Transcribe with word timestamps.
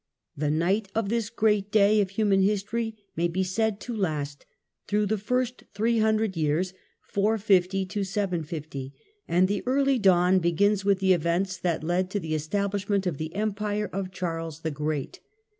The 0.35 0.49
pight 0.49 0.87
of 0.95 1.09
this 1.09 1.29
great 1.29 1.71
day 1.71 2.01
of 2.01 2.09
human 2.09 2.41
history 2.41 2.95
may 3.15 3.27
be 3.27 3.43
said 3.43 3.79
to 3.81 3.95
last 3.95 4.47
through 4.87 5.05
*^> 5.05 5.09
the 5.09 5.19
first 5.19 5.65
three 5.75 5.99
hundred 5.99 6.35
years 6.35 6.73
(450 7.03 7.85
750), 8.03 8.95
and 9.27 9.47
the 9.47 9.61
early 9.67 9.97
f 9.97 10.01
dawn 10.01 10.39
begins 10.39 10.83
with 10.83 11.01
the 11.01 11.13
events 11.13 11.57
that 11.57 11.83
lead 11.83 12.09
to 12.09 12.19
the 12.19 12.33
estab' 12.33 12.71
hshment 12.73 13.05
of 13.05 13.19
the 13.19 13.35
Empire 13.35 13.91
of 13.93 14.09
Charles 14.11 14.61
the 14.61 14.71
Great. 14.71 15.19